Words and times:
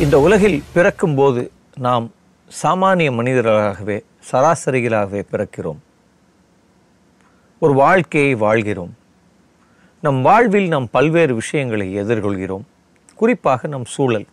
இந்த 0.00 0.20
உலகில் 0.20 0.62
பிறக்கும்போது 0.72 1.50
நாம் 1.76 2.10
சாமானிய 2.62 3.12
மனிதர்களாகவே 3.12 4.04
சராசரிகளாகவே 4.32 5.22
பிறக்கிறோம். 5.32 5.76
ஒரு 7.58 7.72
வாழ்க்கையை 7.72 8.34
வாழ்கிறோம். 8.34 8.96
நம் 10.00 10.22
வாழ்வில் 10.22 10.68
நாம் 10.68 10.88
பல்வேறு 10.90 11.34
விஷயங்களை 11.34 11.96
எதிர்கொள்கிறோம். 11.96 12.62
குறிப்பாக 13.14 13.68
நம் 13.68 13.84
சூழல். 13.84 14.26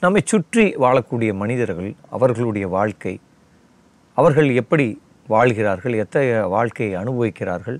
நம்மை 0.00 0.22
சுற்றி 0.24 0.74
வாழக்கூடிய 0.76 1.34
மனிதர்கள் 1.34 1.94
அவர்களுடைய 2.10 2.68
வாழ்க்கை. 2.68 3.20
அவர்கள் 4.14 4.54
எப்படி 4.54 5.02
வாழ்கிறார்கள் 5.26 5.92
எத்தகைய 5.92 6.46
வாழ்க்கையை 6.46 7.02
அனுபவிக்கிறார்கள் 7.02 7.78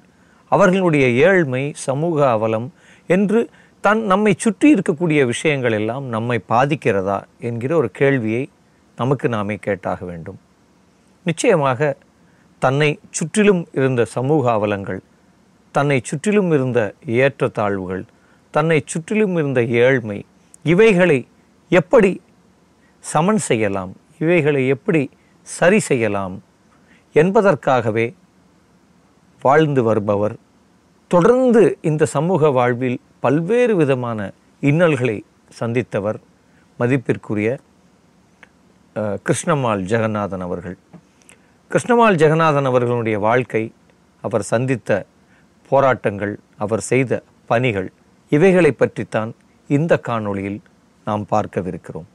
அவர்களுடைய 0.49 1.09
ஏழ்மை 1.09 1.73
சமூக 1.75 2.31
அவலம் 2.31 2.73
என்று 3.07 3.51
தன் 3.81 4.01
நம்மை 4.03 4.35
சுற்றி 4.39 4.75
இருக்கக்கூடிய 4.75 5.25
விஷயங்கள் 5.25 5.73
எல்லாம் 5.73 6.05
நம்மை 6.05 6.41
பாதிக்கிறதா 6.49 7.23
என்கிற 7.39 7.77
ஒரு 7.77 7.91
கேள்வியை 7.91 8.49
நமக்கு 8.97 9.29
நாமே 9.29 9.57
கேட்டாக 9.57 10.05
வேண்டும். 10.05 10.39
நிச்சயமாக 11.25 11.97
தன்னை 12.63 12.99
சுற்றிலும் 13.11 13.67
இருந்த 13.73 14.05
சமூக 14.05 14.51
அவலங்கள் 14.53 15.01
தன்னை 15.75 16.01
சுற்றிலும் 16.05 16.51
இருந்த 16.51 16.95
ஏற்றத்தாழ்வுகள் 17.07 18.05
தன்னை 18.51 18.83
சுற்றிலும் 18.85 19.37
இருந்த 19.37 19.63
ஏழ்மை 19.63 20.25
இவைகளை 20.63 21.27
எப்படி 21.69 22.21
சமன் 23.01 23.39
செய்யலாம் 23.39 23.93
இவைகளை 24.19 24.69
எப்படி 24.69 25.11
சரி 25.43 25.79
செய்யலாம் 25.79 26.43
என்பதற்காகவே 27.13 28.15
வாழ்ந்து 29.43 29.83
வருபவர் 29.83 30.37
தொடர்ந்து 31.11 31.79
இந்த 31.81 32.07
சமூக 32.07 32.51
வாழ்வில் 32.51 33.01
பல்வேறு 33.21 33.77
விதமான 33.77 34.19
இன்னல்களை 34.63 35.17
சந்தித்தவர் 35.61 36.19
மதிப்பிற்குரிய 36.79 37.49
அஹ், 38.97 39.19
கிருஷ்ணம்மாள் 39.27 39.83
ஜெகநாதன் 39.83 40.41
அவர்கள். 40.41 40.77
கிருஷ்ணமால் 41.71 42.15
ஜெகநாதன் 42.15 42.65
அவர்களுடைய 42.65 43.19
வாழ்க்கை 43.19 43.63
அவர் 44.25 44.43
சந்தித்த 44.43 44.91
போராட்டங்கள் 45.73 46.35
அவர் 46.57 46.81
செய்த 46.81 47.13
பணிகள் 47.47 47.89
இவைகளை 48.33 48.73
பற்றித்தான் 48.73 49.31
இந்த 49.71 50.01
காணொளியில் 50.09 50.61
நாம் 51.07 51.27
பார்க்கவிருக்கிறோம். 51.31 52.09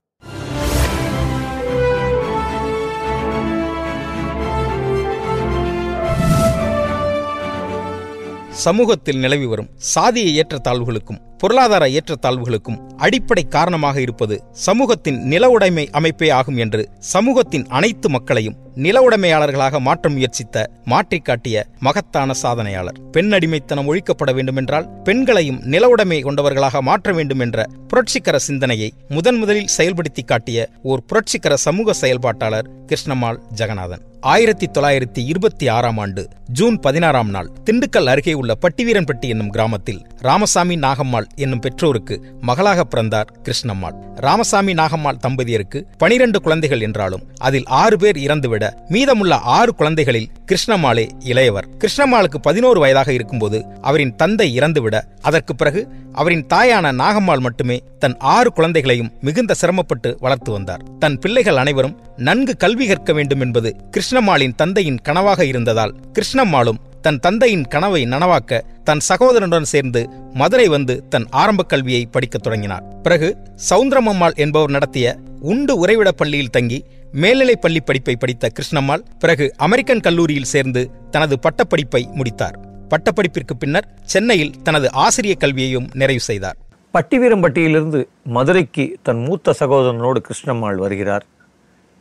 சமூகத்தில் 8.56 9.20
நிலவி 9.20 9.46
வரும் 9.46 9.70
சாதிய 9.96 10.44
ஏற்றத்தாழ்வுகளுக்கும் 10.44 11.22
பொருளாதார 11.44 11.88
ஏற்றத்தாழ்வுகளுக்கும் 11.88 12.78
அடிப்படை 12.98 13.44
காரணமாக 13.44 14.02
இருப்பது 14.02 14.44
சமூகத்தின் 14.52 15.22
நில 15.24 15.50
உடைமை 15.50 15.90
அமைப்பே 15.92 16.30
ஆகும் 16.30 16.58
என்று 16.58 16.90
சமூகத்தின் 17.00 17.66
அனைத்து 17.66 18.10
மக்களையும் 18.10 18.56
நில 18.76 19.08
உடைமையாளர்களாக 19.10 19.80
மாற்ற 19.80 20.10
முயற்சித்த 20.10 20.72
மாற்றிக்காட்டிய 20.86 21.64
மகத்தான 21.80 22.34
சாதனையாளர். 22.44 22.98
பெண் 23.12 23.34
அடிமைத்தனம் 23.34 23.94
ஒழிக்கப்பட 23.94 24.34
வேண்டுமென்றால் 24.34 25.02
பெண்களையும் 25.02 25.60
நில 25.64 25.88
உடைமை 25.88 26.22
கொண்டவர்களாக 26.22 26.82
மாற்ற 26.82 27.14
வேண்டும் 27.14 27.40
என்ற 27.40 27.66
புரட்சிகர 27.88 28.40
சிந்தனையை 28.40 28.94
முதன் 29.10 29.36
முதலில் 29.36 29.70
செயல்படுத்தி 29.78 30.26
காட்டிய 30.26 30.70
ஓர் 30.84 31.06
புரட்சிகர 31.06 31.56
சமூக 31.56 31.94
செயல்பாட்டாளர் 31.94 32.70
கிருஷ்ணமால் 32.88 33.42
ஜெகநாதன். 33.56 34.02
ஆயிரத்தி 34.22 34.68
தொள்ளாயிரத்தி 34.74 35.22
இருபத்தி 35.26 35.68
ஆறாம் 35.68 35.98
ஆண்டு 35.98 36.28
ஜூன் 36.48 36.80
பதினாறாம் 36.80 37.30
நாள் 37.30 37.52
திண்டுக்கல் 37.66 38.06
அருகே 38.06 38.34
உள்ள 38.34 38.58
பட்டிவீரன்பட்டி 38.62 39.28
என்னும் 39.28 39.50
கிராமத்தில் 39.50 40.02
ராமசாமி 40.24 40.76
நாகம்மாள் 40.76 41.26
என்னும் 41.36 41.60
பெற்றோருக்கு 41.60 42.16
மகளாக 42.42 42.84
பிறந்தார் 42.84 43.32
கிருஷ்ணம்மாள். 43.44 43.96
ராமசாமி 44.16 44.74
நாகம்மாள் 44.74 45.20
தம்பதியருக்கு 45.28 45.80
பனிரெண்டு 45.98 46.42
குழந்தைகள் 46.42 46.82
என்றாலும் 46.82 47.24
அதில் 47.38 47.66
ஆறு 47.66 47.98
பேர் 47.98 48.18
இறந்துவிட 48.18 48.66
மீதமுள்ள 48.88 49.38
ஆறு 49.38 49.76
குழந்தைகளில் 49.76 50.30
கிருஷ்ணம்மாளே 50.52 51.10
இளையவர். 51.20 51.68
கிருஷ்ணம்மாளுக்கு 51.80 52.38
பதினோரு 52.42 52.80
வயதாக 52.80 53.14
இருக்கும்போது 53.14 53.66
அவரின் 53.82 54.16
தந்தை 54.16 54.60
இறந்துவிட 54.60 55.02
அதற்கு 55.22 55.56
பிறகு 55.56 55.88
அவரின் 56.14 56.46
தாயான 56.54 56.94
நாகம்மாள் 57.04 57.40
மட்டுமே 57.40 57.84
தன் 58.00 58.18
ஆறு 58.20 58.54
குழந்தைகளையும் 58.54 59.12
மிகுந்த 59.22 59.54
சிரமப்பட்டு 59.54 60.18
வளர்த்து 60.20 60.52
வந்தார். 60.52 60.84
தன் 61.00 61.20
பிள்ளைகள் 61.20 61.58
அனைவரும் 61.58 62.00
நன்கு 62.18 62.58
கல்வி 62.58 62.88
கற்க 62.88 63.14
வேண்டும் 63.14 63.40
என்பது 63.40 63.76
கிருஷ்ணம்மாளின் 63.92 64.56
தந்தையின் 64.56 65.02
கனவாக 65.04 65.42
இருந்ததால் 65.42 65.96
கிருஷ்ணம்மாளும் 66.14 66.82
தன் 67.04 67.20
தந்தையின் 67.20 67.64
கனவை 67.64 68.04
நனவாக்க 68.04 68.62
தன் 68.84 69.00
சகோதரனுடன் 69.10 69.62
சேர்ந்து 69.62 70.10
மதுரை 70.34 70.68
வந்து 70.68 71.08
தன் 71.08 71.26
ஆரம்ப 71.30 71.64
கல்வியை 71.64 72.06
படிக்கத் 72.06 72.44
தொடங்கினார். 72.44 72.84
பிறகு 73.04 73.38
சவுந்தரமம்மாள் 73.70 74.36
என்பவர் 74.36 74.70
நடத்திய 74.70 75.18
உண்டு 75.40 75.86
உறைவிட 75.86 76.12
பள்ளியில் 76.12 76.50
தங்கி 76.50 76.86
மேல்நிலைப் 77.12 77.62
பள்ளி 77.62 77.80
படிப்பை 77.80 78.16
படித்த 78.16 78.50
கிருஷ்ணம்மாள் 78.50 79.02
பிறகு 79.20 79.54
அமெரிக்கன் 79.58 80.00
கல்லூரியில் 80.00 80.52
சேர்ந்து 80.54 80.92
தனது 81.12 81.40
பட்டப்படிப்பை 81.40 82.08
முடித்தார். 82.14 82.60
பட்டப்படிப்பிற்கு 82.90 83.54
பின்னர் 83.60 83.88
சென்னையில் 84.04 84.54
தனது 84.64 84.92
ஆசிரிய 84.92 85.36
கல்வியையும் 85.36 85.90
நிறைவு 85.94 86.20
செய்தார். 86.20 86.56
பட்டிவீரம்பட்டியிலிருந்து 86.94 88.06
மதுரைக்கு 88.24 88.98
தன் 89.02 89.18
மூத்த 89.18 89.56
சகோதரனோடு 89.60 90.22
கிருஷ்ணம்மாள் 90.22 90.76
வருகிறார். 90.76 91.26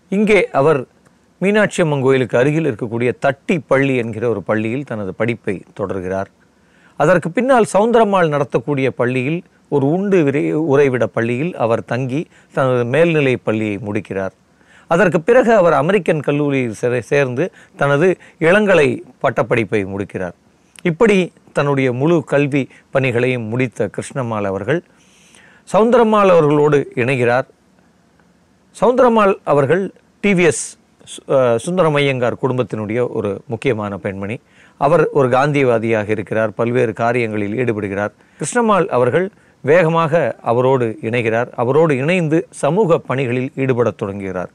இங்கே 0.09 0.51
அவர் 0.51 0.87
மீனாட்சி 1.43 1.83
அம்மன் 1.83 2.03
கோயிலுக்கு 2.03 2.37
அருகில் 2.39 2.67
இருக்கக்கூடிய 2.71 3.11
தட்டி 3.25 3.59
பள்ளி 3.71 3.95
என்கிற 4.01 4.25
ஒரு 4.33 4.43
பள்ளியில் 4.49 4.85
தனது 4.91 5.13
படிப்பை 5.21 5.55
தொடர்கிறார். 5.79 6.29
அதற்கு 6.97 7.29
பின்னால் 7.37 7.67
சவுந்தரம்மாள் 7.73 8.29
நடத்தக்கூடிய 8.35 8.89
பள்ளியில் 9.01 9.39
ஒரு 9.69 9.87
உண்டு 9.97 10.19
விரை 10.27 10.43
உறைவிட 10.57 11.05
பள்ளியில் 11.17 11.51
அவர் 11.65 11.83
தங்கி 11.85 12.21
தனது 12.57 12.85
மேல்நிலை 12.85 13.37
பள்ளியை 13.37 13.79
முடிக்கிறார். 13.87 14.35
அதற்கு 14.87 15.21
பிறகு 15.29 15.53
அவர் 15.61 15.73
அமெரிக்கன் 15.73 16.21
கல்லூரியில் 16.21 17.03
சேர்ந்து 17.11 17.47
தனது 17.81 18.09
இளங்கலை 18.41 18.89
பட்டப்படிப்பை 19.25 19.81
முடிக்கிறார். 19.95 20.37
இப்படி 20.91 21.19
தன்னுடைய 21.53 21.93
முழு 22.03 22.19
கல்வி 22.35 22.63
பணிகளையும் 22.91 23.49
முடித்த 23.55 23.91
கிருஷ்ணம்மாள் 23.97 24.49
அவர்கள் 24.53 24.81
சவுந்தரம்மாள் 25.73 26.33
அவர்களோடு 26.37 26.81
இணைகிறார். 26.95 27.49
சவுந்தரம்மாள் 28.81 29.35
அவர்கள் 29.55 29.85
டிவிஎஸ் 30.23 30.65
சுந்தரமையங்கார் 31.65 32.41
குடும்பத்தினுடைய 32.43 33.09
ஒரு 33.09 33.41
முக்கியமான 33.47 33.99
பெண்மணி. 33.99 34.41
அவர் 34.77 35.09
ஒரு 35.09 35.29
காந்தியவாதியாக 35.29 36.09
இருக்கிறார் 36.09 36.55
பல்வேறு 36.55 36.93
காரியங்களில் 36.93 37.57
ஈடுபடுகிறார். 37.63 38.13
கிருஷ்ணம்மாள் 38.39 38.87
அவர்கள் 38.87 39.31
வேகமாக 39.61 40.37
அவரோடு 40.43 40.99
இணைகிறார். 41.03 41.49
அவரோடு 41.55 41.97
இணைந்து 41.97 42.47
சமூக 42.51 42.99
பணிகளில் 42.99 43.53
ஈடுபடத் 43.57 43.97
தொடங்குகிறார். 43.97 44.51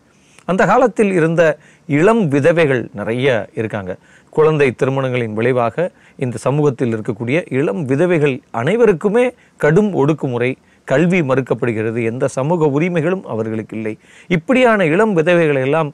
அந்த 0.46 0.66
காலத்தில் 0.66 1.12
இருந்த 1.12 1.58
இளம் 1.88 2.28
விதவைகள் 2.28 2.90
நிறைய 2.94 3.50
இருக்காங்க. 3.56 3.98
குழந்தை 4.30 4.76
திருமணங்களின் 4.84 5.34
விளைவாக 5.34 5.92
இந்த 6.18 6.38
சமூகத்தில் 6.38 6.94
இருக்கக்கூடிய 6.96 7.54
இளம் 7.54 7.86
விதவைகள் 7.86 8.40
அனைவருக்குமே 8.52 9.34
கடும் 9.58 9.94
ஒடுக்குமுறை 9.94 10.56
கல்வி 10.84 11.22
மறுக்கப்படுகிறது. 11.22 12.04
எந்த 12.04 12.28
சமூக 12.28 12.66
உரிமைகளும் 12.66 13.26
அவர்களுக்கு 13.26 13.78
இல்லை. 13.78 13.98
இப்படியான 14.28 14.86
இளம் 14.86 15.16
விதவைகளை 15.18 15.62
எல்லாம் 15.62 15.94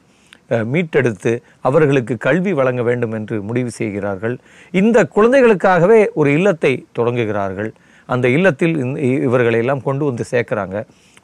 மீட்டெடுத்து 0.73 1.33
அவர்களுக்கு 1.69 2.15
கல்வி 2.25 2.53
வழங்க 2.59 2.81
வேண்டும் 2.89 3.15
என்று 3.19 3.37
முடிவு 3.49 3.71
செய்கிறார்கள். 3.79 4.35
இந்த 4.81 4.97
குழந்தைகளுக்காகவே 5.15 6.01
ஒரு 6.19 6.31
இல்லத்தை 6.37 6.73
தொடங்குகிறார்கள். 6.99 7.71
அந்த 8.09 8.27
இல்லத்தில் 8.37 8.75
இவர்களை 9.27 9.59
எல்லாம் 9.63 9.85
கொண்டு 9.87 10.03
வந்து 10.09 10.23
சேர்க்கிறாங்க. 10.31 10.77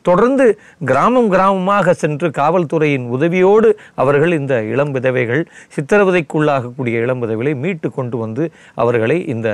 தொடர்ந்து 0.08 0.46
கிராமம் 0.90 1.32
கிராமமாக 1.34 1.94
சென்று 2.02 2.28
காவல்துறையின் 2.38 3.08
உதவியோடு 3.16 3.70
அவர்கள் 4.02 4.34
இந்த 4.38 4.56
இளம் 4.74 4.94
விதவைகள் 4.98 5.42
சித்திரவதைக்குள்ளாகக்கூடிய 5.76 7.02
இளம் 7.06 7.22
விதவைகளை 7.24 7.54
மீட்டு 7.64 7.90
கொண்டு 7.98 8.18
வந்து 8.18 8.46
அவர்களை 8.84 9.18
இந்த 9.34 9.50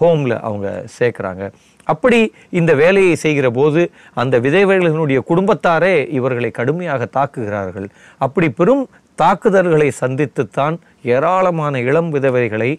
ஹோமில் 0.00 0.36
அவங்க 0.48 0.68
சேர்க்குறாங்க. 0.98 1.44
அப்படி 1.92 2.18
இந்த 2.58 2.72
வேலையை 2.80 3.14
செய்கிற 3.24 3.46
போது 3.58 3.80
அந்த 4.22 4.34
விதவைகளினுடைய 4.46 5.20
குடும்பத்தாரே 5.30 5.94
இவர்களை 6.18 6.50
கடுமையாக 6.58 7.08
தாக்குகிறார்கள். 7.16 7.88
அப்படி 8.26 8.48
பெரும் 8.60 8.84
தாக்குதல்களை 9.20 9.88
சந்தித்துத்தான் 10.00 10.76
ஏராளமான 11.14 11.80
இளம் 11.88 12.10
விதவைகளை 12.14 12.70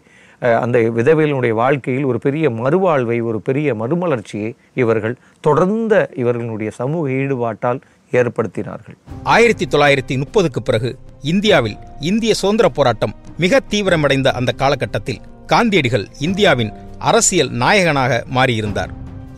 அந்த 0.63 0.77
விதவைகளுடைய 0.97 1.53
வாழ்க்கையில் 1.61 2.07
ஒரு 2.11 2.19
பெரிய 2.25 2.45
மறுவாழ்வை 2.59 3.17
ஒரு 3.29 3.39
பெரிய 3.47 3.73
மறுமலர்ச்சியை 3.81 4.49
இவர்கள் 4.81 5.15
தொடர்ந்த 5.47 5.95
இவர்களுடைய 6.21 6.69
சமூக 6.79 7.11
ஈடுபாட்டால் 7.21 7.81
ஏற்படுத்தினார்கள். 8.19 8.95
ஆயிரத்தி 9.33 9.65
தொள்ளாயிரத்தி 9.73 10.15
முப்பதுக்கு 10.21 10.61
பிறகு 10.69 10.89
இந்தியாவில் 11.33 11.77
இந்திய 12.11 12.31
சுதந்திர 12.41 12.69
போராட்டம் 12.77 13.13
மிக 13.44 13.61
தீவிரமடைந்த 13.73 14.29
அந்த 14.39 14.51
காலகட்டத்தில் 14.61 15.21
காந்தியடிகள் 15.53 16.05
இந்தியாவின் 16.27 16.73
அரசியல் 17.09 17.51
நாயகனாக 17.63 18.21
மாறியிருந்தார். 18.37 18.91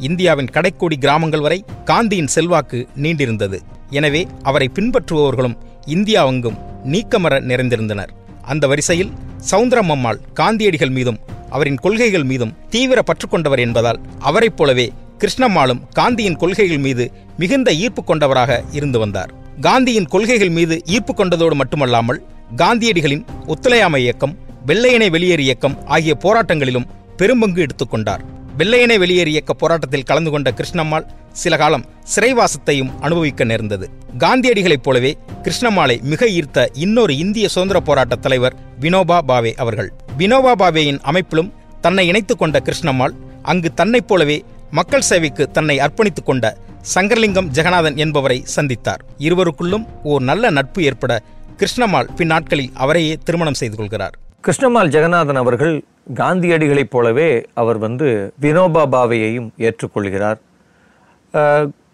இந்தியாவின் 0.07 0.51
கடைக்கோடி 0.55 0.97
கிராமங்கள் 1.05 1.43
வரை 1.45 1.59
காந்தியின் 1.89 2.33
செல்வாக்கு 2.35 2.79
நீண்டிருந்தது. 3.03 3.59
எனவே 3.99 4.21
அவரை 4.49 4.69
பின்பற்றுபவர்களும் 4.77 5.57
இந்தியாவெங்கும் 5.95 6.59
நீக்கமர 6.85 7.39
நிறைந்திருந்தனர். 7.39 8.09
அந்த 8.41 8.67
வரிசையில் 8.67 9.11
சவுந்தரம் 9.51 9.89
அம்மாள் 9.89 10.19
காந்தியடிகள் 10.33 10.89
மீதும் 10.89 11.19
அவரின் 11.49 11.75
கொள்கைகள் 11.75 12.23
மீதும் 12.23 12.53
தீவிர 12.69 13.01
பற்று 13.01 13.27
கொண்டவர் 13.27 13.59
என்பதால் 13.59 13.99
அவரைப் 14.19 14.57
போலவே 14.57 14.91
கிருஷ்ணம்மாளும் 15.19 15.81
காந்தியின் 15.93 16.35
கொள்கைகள் 16.35 16.77
மீது 16.77 17.11
மிகுந்த 17.37 17.73
ஈர்ப்பு 17.73 18.03
கொண்டவராக 18.03 18.63
இருந்து 18.71 18.99
வந்தார். 18.99 19.33
காந்தியின் 19.61 20.05
கொள்கைகள் 20.05 20.49
மீது 20.49 20.81
ஈர்ப்பு 20.85 21.13
கொண்டதோடு 21.13 21.55
மட்டுமல்லாமல் 21.55 22.23
காந்தியடிகளின் 22.55 23.25
ஒத்துழையாமை 23.47 24.01
இயக்கம் 24.01 24.37
வெள்ளையனை 24.65 25.09
வெளியேறு 25.09 25.39
இயக்கம் 25.39 25.85
ஆகிய 25.85 26.17
போராட்டங்களிலும் 26.23 26.87
பெரும்பங்கு 27.17 27.61
எடுத்துக்கொண்டார் 27.61 28.23
வெள்ளையனை 28.57 28.97
வெளியேறு 28.97 29.27
இயக்க 29.27 29.53
போராட்டத்தில் 29.53 30.03
கலந்து 30.03 30.31
கொண்ட 30.31 30.51
கிருஷ்ணம்மாள் 30.51 31.05
சில 31.33 31.57
காலம் 31.57 31.85
சிறைவாசத்தையும் 32.15 32.99
அனுபவிக்க 32.99 33.43
நேர்ந்தது. 33.43 33.89
காந்தியடிகளைப் 34.17 34.83
போலவே 34.83 35.17
கிருஷ்ணமாலை 35.43 36.01
மிக 36.01 36.25
ஈர்த்த 36.25 36.67
இன்னொரு 36.73 37.17
இந்திய 37.17 37.47
சுதந்திர 37.47 37.79
போராட்ட 37.79 38.15
தலைவர் 38.15 38.55
வினோபா 38.81 39.19
பாவே 39.27 39.53
அவர்கள். 39.53 39.93
வினோபா 40.17 40.51
பாவேயின் 40.57 40.99
அமைப்பிலும் 41.01 41.53
தன்னை 41.81 42.07
இணைத்துக் 42.07 42.39
கொண்ட 42.39 42.59
கிருஷ்ணம்மாள் 42.59 43.13
அங்கு 43.41 43.73
தன்னைப் 43.73 44.07
போலவே 44.07 44.43
மக்கள் 44.71 45.01
சேவைக்கு 45.01 45.51
தன்னை 45.51 45.77
அர்ப்பணித்துக் 45.77 46.25
கொண்ட 46.25 46.57
சங்கரலிங்கம் 46.95 47.49
ஜெகநாதன் 47.53 47.95
என்பவரை 47.95 48.43
சந்தித்தார். 48.55 49.03
இருவருக்குள்ளும் 49.17 49.85
ஓர் 50.03 50.21
நல்ல 50.21 50.49
நட்பு 50.49 50.83
ஏற்பட 50.83 51.21
கிருஷ்ணம்மாள் 51.57 52.07
பின்னாட்களில் 52.15 52.71
அவரையே 52.73 53.17
திருமணம் 53.23 53.53
செய்து 53.53 53.77
கொள்கிறார். 53.77 54.17
கிருஷ்ணமால் 54.47 54.87
ஜெகநாதன் 54.87 55.35
அவர்கள் 55.35 55.83
காந்தியடிகளைப் 56.13 56.89
போலவே 56.89 57.45
அவர் 57.53 57.77
வந்து 57.77 58.33
வினோபா 58.41 58.85
பாவையையும் 58.85 59.51
ஏற்றுக்கொள்கிறார். 59.57 60.39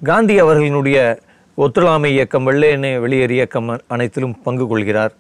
காந்தி 0.07 0.36
அவர்களினுடைய 0.44 0.97
ஒத்துழையாமை 1.63 2.09
இயக்கம் 2.15 2.47
வெள்ளையனே 2.47 2.89
வெளியேறு 3.03 3.33
இயக்கம் 3.38 3.69
அனைத்திலும் 3.94 4.33
பங்கு 4.45 4.65
கொள்கிறார். 4.71 5.13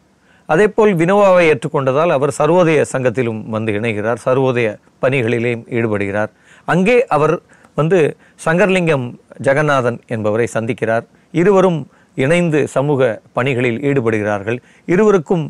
அதேபோல் 0.53 0.91
வினோவாவை 1.01 1.43
ஏற்றுக்கொண்டதால் 1.51 2.11
அவர் 2.15 2.31
சர்வோதய 2.39 2.81
சங்கத்திலும் 2.93 3.39
வந்து 3.55 3.71
இணைகிறார் 3.79 4.19
சர்வோதய 4.25 4.69
பணிகளிலேயும் 5.03 5.63
ஈடுபடுகிறார். 5.77 6.31
அங்கே 6.73 6.97
அவர் 7.17 7.35
வந்து 7.79 7.99
சங்கர்லிங்கம் 8.45 9.05
ஜெகநாதன் 9.47 9.99
என்பவரை 10.15 10.47
சந்திக்கிறார். 10.57 11.05
இருவரும் 11.41 11.79
இணைந்து 12.23 12.59
சமூக 12.75 13.01
பணிகளில் 13.37 13.79
ஈடுபடுகிறார்கள். 13.89 14.57
இருவருக்கும் 14.93 15.45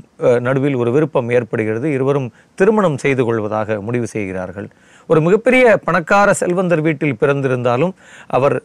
நடுவில் 0.47 0.79
ஒரு 0.81 0.91
விருப்பம் 0.97 1.29
ஏற்படுகிறது. 1.37 1.87
இருவரும் 1.97 2.29
திருமணம் 2.59 2.99
செய்து 3.05 3.23
கொள்வதாக 3.29 3.79
முடிவு 3.87 4.07
செய்கிறார்கள். 4.15 4.69
ஒரு 5.11 5.19
மிகப்பெரிய 5.25 5.63
பணக்கார 5.87 6.29
செல்வந்தர் 6.41 6.83
வீட்டில் 6.87 7.19
பிறந்திருந்தாலும் 7.21 7.93
அவர் 8.37 8.55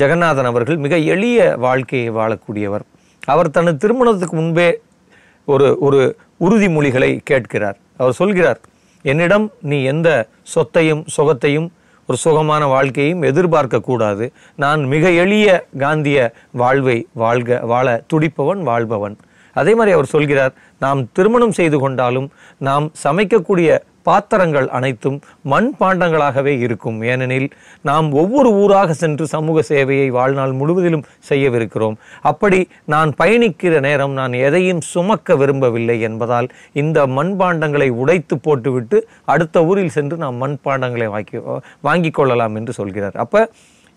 ஜெகநாதன் 0.00 0.48
அவர்கள் 0.50 0.78
மிக 0.84 0.94
எளிய 1.14 1.38
வாழ்க்கையை 1.64 2.08
வாழக்கூடியவர். 2.18 2.84
அவர் 3.32 3.54
தனது 3.56 3.76
திருமணத்துக்கு 3.82 4.36
முன்பே 4.40 4.68
ஒரு 5.52 5.68
ஒரு 5.86 6.00
உறுதிமொழிகளை 6.46 7.10
கேட்கிறார். 7.30 7.76
அவர் 8.00 8.18
சொல்கிறார் 8.20 8.60
என்னிடம் 9.04 9.46
நீ 9.70 9.78
எந்த 9.92 10.08
சொத்தையும் 10.54 11.02
சுகத்தையும் 11.16 11.68
ஒரு 12.08 12.18
சுகமான 12.24 12.62
வாழ்க்கையும் 12.74 13.20
எதிர்பார்க்கக்கூடாது 13.30 14.24
நான் 14.62 14.80
மிக 14.92 15.10
எளிய 15.24 15.48
காந்திய 15.82 16.18
வாழ்வை 16.62 16.96
வாழ்க 17.22 17.58
வாழ 17.72 17.86
துடிப்பவன் 18.12 18.62
வாழ்பவன். 18.70 19.16
அதே 19.56 19.72
மாதிரி 19.78 19.94
அவர் 19.96 20.12
சொல்கிறார் 20.14 20.52
நாம் 20.84 21.00
திருமணம் 21.16 21.54
செய்து 21.58 21.78
கொண்டாலும் 21.78 22.28
நாம் 22.68 22.86
சமைக்கக்கூடிய 23.04 23.78
பாத்திரங்கள் 24.02 24.68
அனைத்தும் 24.68 25.16
மண் 25.42 25.70
பாண்டங்களாகவே 25.80 26.54
இருக்கும். 26.66 26.98
ஏனெனில் 27.02 27.48
நாம் 27.88 28.08
ஒவ்வொரு 28.12 28.50
ஊராக 28.62 28.92
சென்று 29.02 29.26
சமூக 29.26 29.64
சேவையை 29.68 30.08
வாழ்நாள் 30.18 30.52
முழுவதிலும் 30.52 31.04
செய்யவிருக்கிறோம். 31.28 31.96
அப்படி 32.30 32.60
நான் 32.94 33.12
பயணிக்கிற 33.22 33.80
நேரம் 33.80 34.14
நான் 34.20 34.32
எதையும் 34.32 34.82
சுமக்க 34.92 35.36
விரும்பவில்லை 35.36 36.00
என்பதால் 36.00 36.48
இந்த 36.82 37.06
மண்பாண்டங்களை 37.06 37.88
உடைத்து 38.02 38.38
போட்டுவிட்டு 38.38 39.00
அடுத்த 39.24 39.64
ஊரில் 39.64 39.96
சென்று 39.98 40.16
நாம் 40.16 40.40
மண்பாண்டங்களை 40.42 41.08
வாங்கி 41.16 41.38
வாங்கிக் 41.80 42.14
கொள்ளலாம் 42.14 42.54
என்று 42.54 42.72
சொல்கிறார். 42.72 43.18
அப்போ 43.24 43.42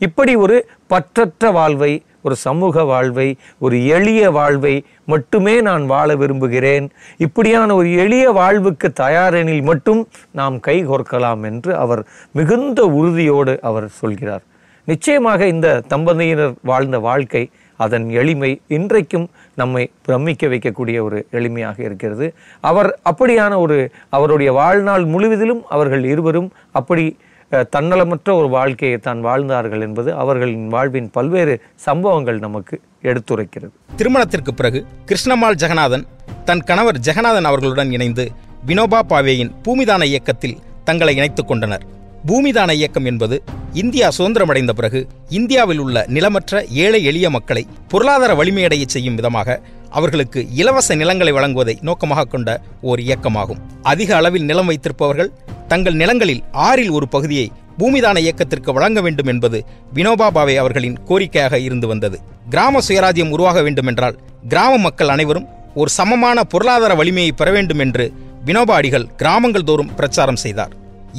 இப்படி 0.01 0.35
ஒரு 0.35 0.55
பற்றற்ற 0.93 1.51
வாழ்வை 1.51 1.93
ஒரு 2.23 2.35
சமூக 2.45 2.83
வாழ்வை 2.91 3.27
ஒரு 3.65 3.77
எளிய 3.97 4.31
வாழ்வை 4.37 4.75
மட்டுமே 5.05 5.55
நான் 5.61 5.85
வாழ 5.85 6.15
விரும்புகிறேன். 6.15 6.87
இப்படியான 7.17 7.75
ஒரு 7.75 7.89
எளிய 8.03 8.25
வாழ்வுக்கு 8.39 8.89
தயாரெனில் 9.01 9.67
மட்டும் 9.71 10.01
நாம் 10.39 10.57
கை 10.59 10.77
கோர்க்கலாம் 10.87 11.43
என்று 11.51 11.71
அவர் 11.83 12.01
மிகுந்த 12.31 12.85
உறுதியோடு 12.99 13.55
அவர் 13.61 13.87
சொல்கிறார். 14.01 14.43
நிச்சயமாக 14.87 15.45
இந்த 15.47 15.67
தம்பதியினர் 15.87 16.55
வாழ்ந்த 16.61 16.97
வாழ்க்கை 16.99 17.43
அதன் 17.79 18.07
எளிமை 18.21 18.49
இன்றைக்கும் 18.67 19.27
நம்மை 19.55 19.83
பிரமிக்க 20.05 20.47
வைக்கக்கூடிய 20.47 20.97
ஒரு 21.07 21.19
எளிமையாக 21.31 21.77
இருக்கிறது. 21.79 22.27
அவர் 22.69 22.89
அப்படியான 23.11 23.53
ஒரு 23.57 23.77
அவருடைய 24.09 24.51
வாழ்நாள் 24.59 25.05
முழுவதிலும் 25.13 25.63
அவர்கள் 25.69 26.03
இருவரும் 26.13 26.49
அப்படி 26.71 27.05
தன்னலமற்ற 27.51 28.35
ஒரு 28.37 28.49
வாழ்க்கையை 28.49 28.97
தான் 28.97 29.21
வாழ்ந்தார்கள் 29.21 29.81
என்பது 29.81 30.13
அவர்களின் 30.13 30.67
வாழ்வின் 30.67 31.09
பல்வேறு 31.09 31.61
சம்பவங்கள் 31.75 32.39
நமக்கு 32.39 32.79
எடுத்துரைக்கிறது. 33.03 33.71
திருமணத்திற்கு 33.95 34.53
பிறகு 34.53 34.85
கிருஷ்ணம்மாள் 35.05 35.55
ஜெகநாதன் 35.55 36.05
தன் 36.45 36.63
கணவர் 36.63 36.99
ஜெகநாதன் 36.99 37.43
அவர்களுடன் 37.43 37.91
இணைந்து 37.91 38.31
வினோபா 38.67 38.99
பாவேயின் 39.09 39.51
பூமிதான 39.67 40.03
இயக்கத்தில் 40.03 40.59
தங்களை 40.83 41.15
இணைத்துக் 41.15 41.47
கொண்டனர். 41.47 41.83
பூமிதான 42.27 42.71
இயக்கம் 42.71 43.05
என்பது 43.05 43.43
இந்தியா 43.73 44.11
சுதந்திரமடைந்த 44.17 44.71
பிறகு 44.71 45.07
இந்தியாவில் 45.29 45.77
உள்ள 45.77 46.05
நிலமற்ற 46.07 46.63
ஏழை 46.69 47.03
எளிய 47.03 47.29
மக்களை 47.29 47.67
பொருளாதார 47.87 48.33
வலிமையடைய 48.33 48.85
செய்யும் 48.85 49.15
விதமாக 49.15 49.61
அவர்களுக்கு 49.97 50.39
இலவச 50.61 50.95
நிலங்களை 51.01 51.31
வழங்குவதை 51.37 51.75
நோக்கமாக 51.87 52.23
கொண்ட 52.23 52.49
ஓர் 52.89 52.99
இயக்கமாகும். 52.99 53.59
அதிக 53.91 54.09
அளவில் 54.19 54.47
நிலம் 54.49 54.69
வைத்திருப்பவர்கள் 54.69 55.33
தங்கள் 55.67 55.99
நிலங்களில் 56.01 56.43
ஆறில் 56.67 56.93
ஒரு 56.97 57.07
பகுதியை 57.07 57.47
பூமிதான 57.79 58.17
இயக்கத்திற்கு 58.25 58.71
வழங்க 58.73 58.99
வேண்டும் 59.01 59.29
என்பது 59.33 59.59
வினோபா 59.95 60.27
பாவே 60.35 60.55
அவர்களின் 60.55 60.97
கோரிக்கையாக 61.09 61.59
இருந்து 61.67 61.87
வந்தது. 61.87 62.17
கிராம 62.49 62.81
சுயராஜ்யம் 62.87 63.33
உருவாக 63.35 63.61
வேண்டுமென்றால் 63.61 64.19
கிராம 64.47 64.73
மக்கள் 64.77 65.11
அனைவரும் 65.15 65.47
ஒரு 65.81 65.89
சமமான 65.89 66.43
பொருளாதார 66.43 66.93
வலிமையை 66.99 67.31
பெற 67.31 67.51
வேண்டும் 67.51 67.81
என்று 67.85 68.05
வினோபா 68.45 68.75
அடிகள் 68.79 69.09
கிராமங்கள் 69.15 69.67
தோறும் 69.69 69.91
பிரச்சாரம் 69.95 70.41
செய்தார். 70.43 70.73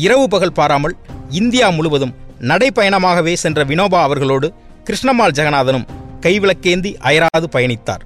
இரவு 0.07 0.27
பகல் 0.29 0.57
பாராமல் 0.59 0.95
இந்தியா 1.41 1.69
முழுவதும் 1.71 2.15
நடைப்பயணமாகவே 2.51 3.35
சென்ற 3.45 3.61
வினோபா 3.65 4.01
அவர்களோடு 4.07 4.49
கிருஷ்ணம்மாள் 4.89 5.37
ஜெகநாதனும் 5.39 5.89
கைவிளக்கேந்தி 6.25 6.91
அயராது 7.09 7.49
பயணித்தார். 7.53 8.03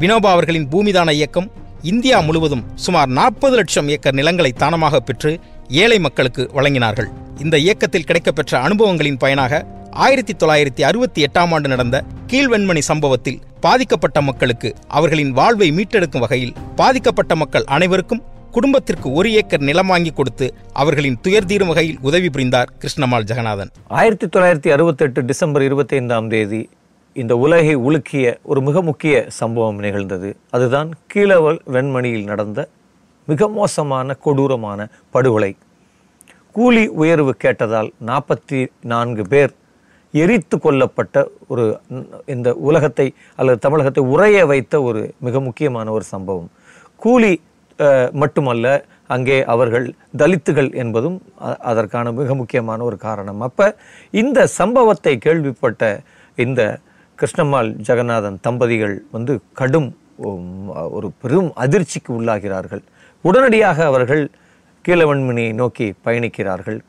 வினோபா 0.00 0.30
அவர்களின் 0.30 0.68
பூமிதான 0.68 1.10
இயக்கம் 1.10 1.46
இந்தியா 1.82 2.20
முழுவதும் 2.20 2.64
சுமார் 2.74 3.08
நாற்பது 3.08 3.56
லட்சம் 3.56 3.88
ஏக்கர் 3.88 4.14
நிலங்களை 4.14 4.52
தானமாக 4.52 5.00
பெற்று 5.00 5.40
ஏழை 5.68 5.98
மக்களுக்கு 5.98 6.50
வழங்கினார்கள். 6.54 7.08
இந்த 7.42 7.58
இயக்கத்தில் 7.58 8.04
கிடைக்கப்பெற்ற 8.04 8.54
அனுபவங்களின் 8.66 9.16
பயனாக 9.16 9.66
ஆயிரத்தி 9.90 10.32
தொள்ளாயிரத்தி 10.32 10.82
அறுபத்தி 10.82 11.24
எட்டாம் 11.24 11.52
ஆண்டு 11.52 11.68
நடந்த 11.68 12.04
கீழ்வெண்மணி 12.26 12.78
சம்பவத்தில் 12.78 13.40
பாதிக்கப்பட்ட 13.60 14.20
மக்களுக்கு 14.20 14.74
அவர்களின் 14.88 15.32
வாழ்வை 15.32 15.70
மீட்டெடுக்கும் 15.70 16.18
வகையில் 16.18 16.54
பாதிக்கப்பட்ட 16.76 17.34
மக்கள் 17.36 17.64
அனைவருக்கும் 17.64 18.22
குடும்பத்திற்கு 18.50 19.12
ஒரு 19.12 19.32
ஏக்கர் 19.32 19.60
நிலம் 19.60 19.86
வாங்கி 19.86 20.10
கொடுத்து 20.10 20.54
அவர்களின் 20.72 21.20
துயர் 21.20 21.44
தீரும் 21.44 21.68
வகையில் 21.68 21.98
உதவி 22.00 22.28
புரிந்தார் 22.28 22.72
கிருஷ்ணமால் 22.80 23.28
ஜெகநாதன். 23.30 23.70
ஆயிரத்தி 23.88 24.26
தொள்ளாயிரத்தி 24.26 24.72
அறுபத்தெட்டு 24.72 25.24
டிசம்பர் 25.24 25.62
இருபத்தி 25.62 25.96
ஐந்தாம் 25.96 26.28
தேதி 26.28 26.68
இந்த 27.22 27.34
உலகை 27.44 27.74
உலுக்கிய 27.88 28.26
ஒரு 28.50 28.60
மிக 28.66 28.80
முக்கிய 28.88 29.14
சம்பவம் 29.40 29.78
நிகழ்ந்தது. 29.84 30.30
அதுதான் 30.54 30.88
கீழவல் 31.12 31.60
வெண்மணியில் 31.74 32.26
நடந்த 32.30 32.60
மிக 33.28 33.48
மோசமான 33.58 34.16
கொடூரமான 34.24 34.80
படுகொலை. 35.14 35.52
கூலி 36.56 36.82
உயர்வு 37.02 37.32
கேட்டதால் 37.44 37.88
நாற்பத்தி 38.08 38.60
நான்கு 38.92 39.24
பேர் 39.32 39.52
எரித்து 40.14 40.56
கொல்லப்பட்ட 40.64 41.24
ஒரு 41.52 41.64
இந்த 42.34 42.48
உலகத்தை 42.68 43.06
அல்லது 43.38 43.58
தமிழகத்தை 43.64 44.02
உறைய 44.14 44.38
வைத்த 44.50 44.74
ஒரு 44.88 45.02
மிக 45.26 45.40
முக்கியமான 45.48 45.86
ஒரு 45.96 46.04
சம்பவம். 46.14 46.50
கூலி 47.02 47.32
மட்டுமல்ல 48.22 48.66
அங்கே 49.14 49.38
அவர்கள் 49.54 49.86
தலித்துகள் 50.20 50.70
என்பதும் 50.82 51.18
அதற்கான 51.70 52.12
மிக 52.20 52.34
முக்கியமான 52.40 52.80
ஒரு 52.88 52.96
காரணம். 53.06 53.40
அப்போ 53.48 53.66
இந்த 54.22 54.46
சம்பவத்தை 54.58 55.14
கேள்விப்பட்ட 55.26 55.82
இந்த 56.44 56.62
கிருஷ்ணம்மாள் 57.20 57.72
ஜெகநாதன் 57.72 58.38
தம்பதிகள் 58.40 59.02
வந்து 59.10 59.40
கடும் 59.52 59.98
ஒரு 60.90 61.10
பெரும் 61.22 61.52
அதிர்ச்சிக்கு 61.56 62.08
உள்ளாகிறார்கள். 62.08 62.82
உடனடியாக 63.22 63.84
அவர்கள் 63.84 64.30
கீழவன்மினியை 64.88 65.54
நோக்கி 65.54 65.94
பயணிக்கிறார்கள். 66.04 66.80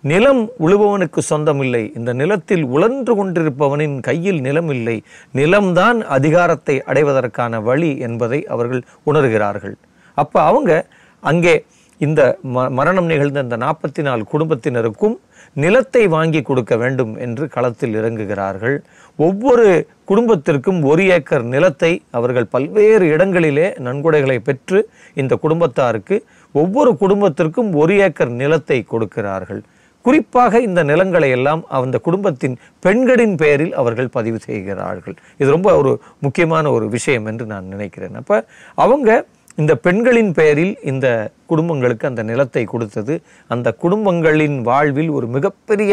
நிலம் 0.00 0.50
உழுபவனுக்கு 0.58 1.18
சொந்தமில்லை. 1.18 1.92
இந்த 1.94 2.12
நிலத்தில் 2.12 2.64
உழன்று 2.64 3.14
கொண்டிருப்பவனின் 3.14 4.00
கையில் 4.00 4.40
நிலம் 4.40 4.68
இல்லை 4.68 5.02
நிலம்தான் 5.34 6.00
அதிகாரத்தை 6.00 6.82
அடைவதற்கான 6.82 7.60
வழி 7.60 7.98
என்பதை 7.98 8.46
அவர்கள் 8.46 8.82
உணர்கிறார்கள். 9.06 9.74
அப்போ 10.14 10.42
அவங்க 10.42 10.86
அங்கே 11.20 11.64
இந்த 11.98 12.38
ம- 12.54 12.70
மரணம் 12.70 13.04
நிகழ்ந்த 13.04 13.40
இந்த 13.40 13.56
நாற்பத்தி 13.56 14.00
நாலு 14.00 14.24
குடும்பத்தினருக்கும் 14.32 15.16
நிலத்தை 15.52 16.02
வாங்கி 16.06 16.42
கொடுக்க 16.42 16.76
வேண்டும் 16.76 17.12
என்று 17.18 17.48
களத்தில் 17.48 17.94
இறங்குகிறார்கள். 18.00 18.76
ஒவ்வொரு 19.16 19.86
குடும்பத்திற்கும் 20.04 20.82
ஒரு 20.82 21.04
ஏக்கர் 21.06 21.44
நிலத்தை 21.54 22.02
அவர்கள் 22.10 22.46
பல்வேறு 22.46 23.06
இடங்களிலே 23.08 23.66
நன்கொடைகளை 23.86 24.38
பெற்று 24.38 24.80
இந்த 25.14 25.38
குடும்பத்தாருக்கு 25.42 26.18
ஒவ்வொரு 26.54 26.92
குடும்பத்திற்கும் 26.96 27.72
ஒரு 27.72 27.96
ஏக்கர் 27.96 28.30
நிலத்தை 28.42 28.78
கொடுக்கிறார்கள். 28.82 29.62
குறிப்பாக 30.02 30.60
இந்த 30.60 30.80
நிலங்களை 30.82 31.30
எல்லாம் 31.30 31.62
அந்த 31.78 31.98
குடும்பத்தின் 31.98 32.54
பெண்களின் 32.80 33.34
பெயரில் 33.36 33.74
அவர்கள் 33.74 34.08
பதிவு 34.08 34.38
செய்கிறார்கள். 34.38 35.16
இது 35.36 35.48
ரொம்ப 35.50 35.76
ஒரு 35.76 35.92
முக்கியமான 36.18 36.70
ஒரு 36.70 36.88
விஷயம் 36.88 37.26
என்று 37.26 37.46
நான் 37.46 37.64
நினைக்கிறேன். 37.64 38.14
அப்போ 38.14 38.36
அவங்க 38.74 39.26
இந்த 39.58 39.74
பெண்களின் 39.76 40.32
பெயரில் 40.32 40.78
இந்த 40.82 41.06
குடும்பங்களுக்கு 41.46 42.06
அந்த 42.06 42.22
நிலத்தை 42.22 42.64
கொடுத்தது. 42.64 43.14
அந்த 43.50 43.72
குடும்பங்களின் 43.72 44.62
வாழ்வில் 44.62 45.10
ஒரு 45.10 45.26
மிகப்பெரிய 45.26 45.92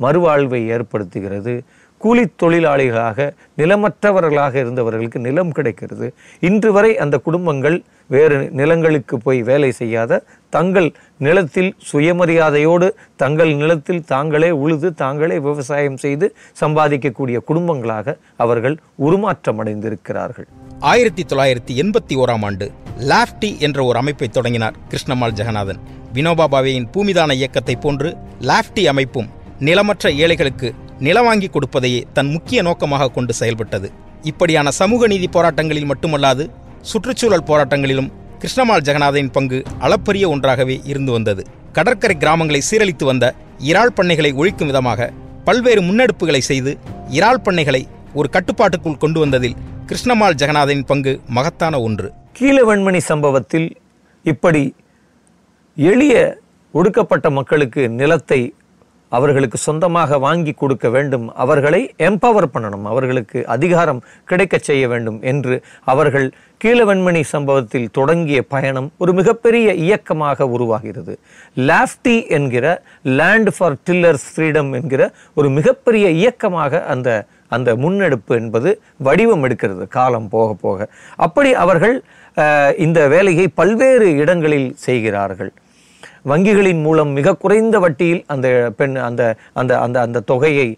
மறுவாழ்வை 0.00 0.60
ஏற்படுத்துகிறது. 0.66 1.54
கூலித் 2.00 2.38
தொழிலாளிகளாக 2.42 3.18
நிலமற்றவர்களாக 3.58 4.54
இருந்தவர்களுக்கு 4.54 5.18
நிலம் 5.18 5.52
கிடைக்கிறது. 5.52 6.06
இன்று 6.40 6.72
வரை 6.72 6.96
அந்த 6.96 7.18
குடும்பங்கள் 7.18 7.76
வேறு 8.06 8.50
நிலங்களுக்கு 8.52 9.18
போய் 9.18 9.42
வேலை 9.42 9.70
செய்யாத 9.72 10.20
தங்கள் 10.48 10.88
நிலத்தில் 11.18 11.74
சுயமரியாதையோடு 11.92 12.88
தங்கள் 13.16 13.52
நிலத்தில் 13.54 14.04
தாங்களே 14.04 14.50
உழுது 14.50 14.94
தாங்களே 14.94 15.38
விவசாயம் 15.38 15.96
செய்து 15.96 16.28
சம்பாதிக்கக்கூடிய 16.60 17.38
குடும்பங்களாக 17.48 18.16
அவர்கள் 18.36 18.76
உருமாற்றம் 18.98 19.58
அடைந்திருக்கிறார்கள் 19.58 20.48
ஆயிரத்தி 20.80 21.22
தொள்ளாயிரத்தி 21.22 21.74
எண்பத்தி 21.74 22.16
ஓராம் 22.16 22.44
ஆண்டு 22.44 22.66
லாப்டி 23.10 23.58
என்ற 23.58 23.84
ஒரு 23.84 23.98
அமைப்பை 23.98 24.28
தொடங்கினார் 24.28 24.76
கிருஷ்ணமால் 24.90 25.36
ஜெகநாதன். 25.38 25.80
வினோபா 26.14 26.46
பாவேயின் 26.52 26.88
பூமிதான 26.94 27.34
இயக்கத்தை 27.34 27.74
போன்று 27.76 28.16
லாப்டி 28.48 28.82
அமைப்பும் 28.92 29.30
நிலமற்ற 29.60 30.10
ஏழைகளுக்கு 30.24 30.74
நிலம் 30.98 31.24
வாங்கி 31.24 31.48
கொடுப்பதையே 31.54 32.06
தன் 32.16 32.30
முக்கிய 32.30 32.62
நோக்கமாக 32.62 33.08
கொண்டு 33.08 33.32
செயல்பட்டது. 33.40 33.88
இப்படியான 34.30 34.70
சமூக 34.70 35.06
நீதி 35.06 35.28
போராட்டங்களில் 35.36 35.90
மட்டுமல்லாது 35.92 36.44
சுற்றுச்சூழல் 36.90 37.48
போராட்டங்களிலும் 37.50 38.12
கிருஷ்ணமால் 38.38 38.86
ஜெகநாதனின் 38.88 39.30
பங்கு 39.30 39.64
அளப்பரிய 39.78 40.28
ஒன்றாகவே 40.28 40.80
இருந்து 40.84 41.12
வந்தது. 41.12 41.42
கடற்கரை 41.72 42.16
கிராமங்களை 42.16 42.60
சீரழித்து 42.70 43.04
வந்த 43.04 43.34
இறால் 43.70 43.96
பண்ணைகளை 44.00 44.32
ஒழிக்கும் 44.40 44.70
விதமாக 44.70 45.10
பல்வேறு 45.44 45.80
முன்னெடுப்புகளை 45.82 46.38
செய்து 46.38 46.78
இறால் 47.08 47.44
பண்ணைகளை 47.46 47.82
ஒரு 48.14 48.28
கட்டுப்பாட்டுக்குள் 48.28 49.02
கொண்டு 49.04 49.20
வந்ததில் 49.20 49.56
கிருஷ்ணமால் 49.86 50.38
ஜெகநாதனின் 50.42 50.90
பங்கு 50.90 51.20
மகத்தான 51.28 51.80
ஒன்று. 51.80 52.10
கீழவன்மணி 52.38 53.00
சம்பவத்தில் 53.10 53.66
இப்படி 54.24 54.62
எளிய 55.76 56.14
ஒடுக்கப்பட்ட 56.74 57.26
மக்களுக்கு 57.30 57.82
நிலத்தை 58.00 58.38
அவர்களுக்கு 59.12 59.58
சொந்தமாக 59.58 60.18
வாங்கி 60.18 60.52
கொடுக்க 60.54 60.86
வேண்டும் 60.88 61.26
அவர்களை 61.34 61.80
எம்பவர் 61.98 62.46
பண்ணணும் 62.54 62.86
அவர்களுக்கு 62.92 63.38
அதிகாரம் 63.46 64.00
கிடைக்கச் 64.24 64.66
செய்ய 64.68 64.88
வேண்டும் 64.88 65.18
என்று 65.22 65.56
அவர்கள் 65.92 66.26
கீழவெண்மணி 66.64 67.22
சம்பவத்தில் 67.32 67.86
தொடங்கிய 67.90 68.40
பயணம் 68.54 68.88
ஒரு 68.98 69.12
மிகப்பெரிய 69.12 69.68
இயக்கமாக 69.84 70.48
உருவாகிறது. 70.48 71.14
லாஃப்டி 71.56 72.16
என்கிற 72.28 72.66
லேண்ட் 73.20 73.52
ஃபார் 73.56 73.78
டில்லர்ஸ் 73.90 74.26
ஃப்ரீடம் 74.32 74.72
என்கிற 74.80 75.02
ஒரு 75.34 75.50
மிகப்பெரிய 75.50 76.08
இயக்கமாக 76.22 76.82
அந்த 76.94 77.08
அந்த 77.48 77.70
முன்னெடுப்பு 77.76 78.32
என்பது 78.34 78.68
வடிவம் 78.96 79.44
எடுக்கிறது 79.46 79.84
காலம் 79.88 80.28
போக 80.28 80.50
போக. 80.54 80.78
அப்படி 81.16 81.50
அவர்கள் 81.64 81.96
இந்த 82.84 83.00
வேலையை 83.12 83.46
பல்வேறு 83.60 84.08
இடங்களில் 84.22 84.70
செய்கிறார்கள். 84.86 85.52
வங்கிகளின் 86.30 86.82
மூலம் 86.84 87.10
மிக 87.16 87.34
குறைந்த 87.42 87.76
வட்டியில் 87.84 88.20
அந்த 88.34 88.48
பெண் 88.78 88.94
அந்த 89.06 89.22
அந்த 89.60 89.72
அந்த 89.84 89.96
அந்த 90.06 90.22
தொகையை 90.30 90.68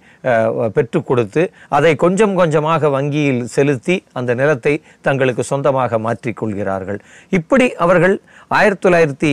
பெற்று 0.76 1.00
கொடுத்து 1.10 1.42
அதை 1.76 1.92
கொஞ்சம் 2.04 2.34
கொஞ்சமாக 2.40 2.88
வங்கியில் 2.96 3.42
செலுத்தி 3.56 3.96
அந்த 4.20 4.34
நிலத்தை 4.40 4.74
தங்களுக்கு 5.08 5.44
சொந்தமாக 5.50 5.98
மாற்றிக்கொள்கிறார்கள் 6.06 6.98
இப்படி 7.38 7.68
அவர்கள் 7.84 8.16
ஆயிரத்தி 8.58 8.84
தொள்ளாயிரத்தி 8.86 9.32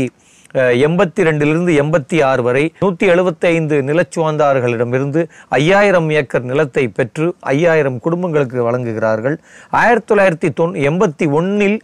எண்பத்தி 0.87 1.21
ரெண்டிலிருந்து 1.27 1.71
எண்பத்தி 1.81 2.17
ஆறு 2.29 2.41
வரை 2.47 2.63
நூற்றி 2.81 3.05
எழுபத்தைந்து 3.13 3.77
நிலச்சுவாந்தார்களிடமிருந்து 3.87 5.21
ஐயாயிரம் 5.59 6.09
ஏக்கர் 6.19 6.45
நிலத்தை 6.51 6.83
பெற்று 6.97 7.27
ஐயாயிரம் 7.53 7.97
குடும்பங்களுக்கு 8.05 8.59
வழங்குகிறார்கள். 8.67 9.37
ஆயிரத்தி 9.81 10.09
தொள்ளாயிரத்தி 10.11 10.51
தொன் 10.59 10.75
எண்பத்தி 10.89 11.27
ஒன்றில் 11.39 11.79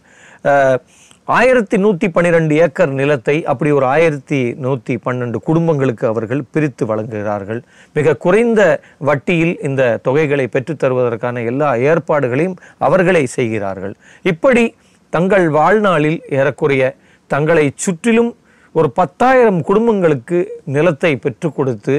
ஆயிரத்தி 1.36 1.76
நூற்றி 1.82 2.06
பன்னிரெண்டு 2.14 2.54
ஏக்கர் 2.64 2.92
நிலத்தை 3.00 3.34
அப்படி 3.52 3.70
ஒரு 3.78 3.86
ஆயிரத்தி 3.94 4.38
நூற்றி 4.64 4.94
பன்னெண்டு 5.04 5.38
குடும்பங்களுக்கு 5.48 6.04
அவர்கள் 6.12 6.42
பிரித்து 6.52 6.84
வழங்குகிறார்கள். 6.90 7.60
மிக 7.96 8.14
குறைந்த 8.24 8.60
வட்டியில் 9.08 9.54
இந்த 9.68 9.82
தொகைகளை 10.06 10.46
பெற்றுத்தருவதற்கான 10.54 11.44
எல்லா 11.50 11.68
ஏற்பாடுகளையும் 11.90 12.56
அவர்களே 12.86 13.24
செய்கிறார்கள். 13.36 13.94
இப்படி 14.32 14.64
தங்கள் 15.12 15.46
வாழ்நாளில் 15.58 16.18
ஏறக்குறைய 16.38 16.82
தங்களை 17.30 17.66
சுற்றிலும் 17.84 18.32
ஒரு 18.74 18.88
பத்தாயிரம் 18.98 19.60
குடும்பங்களுக்கு 19.68 20.38
நிலத்தை 20.76 21.12
பெற்றுக் 21.24 21.56
கொடுத்து 21.56 21.94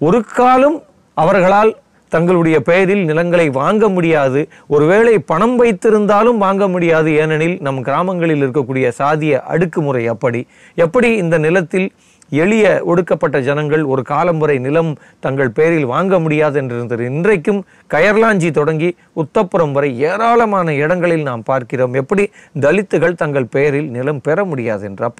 ஒரு 0.00 0.18
காலம் 0.38 0.78
அவர்களால் 1.16 1.72
தங்களுடைய 2.08 2.60
பெயரில் 2.60 3.04
நிலங்களை 3.04 3.48
வாங்க 3.50 3.88
முடியாது. 3.88 4.48
ஒருவேளை 4.66 5.18
பணம் 5.18 5.64
வைத்திருந்தாலும் 5.64 6.36
வாங்க 6.36 6.68
முடியாது. 6.68 7.12
ஏனெனில் 7.14 7.56
நம் 7.60 7.82
கிராமங்களில் 7.82 8.44
இருக்கக்கூடிய 8.46 8.92
சாதிய 8.98 9.40
அடுக்குமுறை 9.54 10.06
அப்படி. 10.06 10.46
எப்படி 10.74 11.14
இந்த 11.14 11.38
நிலத்தில் 11.38 11.92
எளிய 12.30 12.82
ஒடுக்கப்பட்ட 12.84 13.40
ஜனங்கள் 13.40 13.84
ஒரு 13.84 14.02
காலம் 14.02 14.38
வரை 14.38 14.58
நிலம் 14.58 14.98
தங்கள் 15.20 15.50
பெயரில் 15.50 15.84
வாங்க 15.84 16.18
முடியாது 16.18 16.62
என்றிருந்தது. 16.62 17.00
இன்றைக்கும் 17.00 17.64
கயர்லாஞ்சி 17.94 18.50
தொடங்கி 18.50 18.96
உத்தப்புறம் 19.16 19.72
வரை 19.72 20.00
ஏராளமான 20.00 20.74
இடங்களில் 20.74 21.22
நாம் 21.22 21.42
பார்க்கிறோம். 21.42 21.94
எப்படி 21.94 22.30
தலித்துகள் 22.60 23.14
தங்கள் 23.14 23.46
பெயரில் 23.46 23.88
நிலம் 23.90 24.20
பெற 24.20 24.44
முடியாது 24.44 24.84
என்று. 24.84 25.10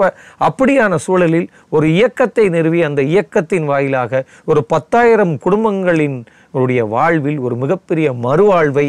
அப்படியான 0.41 0.95
சூழலில் 0.95 1.49
ஒரு 1.69 1.93
இயக்கத்தை 1.93 2.49
நிறுவி 2.49 2.83
அந்த 2.83 3.03
இயக்கத்தின் 3.03 3.65
வாயிலாக 3.65 4.25
ஒரு 4.45 4.65
பத்தாயிரம் 4.65 5.39
குடும்பங்களின் 5.39 6.25
அவருடைய 6.55 6.85
வாழ்வில் 6.85 7.39
ஒரு 7.39 7.57
மிகப்பெரிய 7.57 8.13
மறுவாழ்வை 8.13 8.87